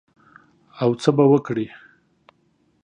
او 0.81 0.89
څه 1.01 1.09
به 1.15 1.25
وکړې؟ 1.31 1.67